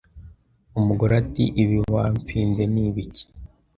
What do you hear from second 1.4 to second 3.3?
Ibi wamfinze ni ibiki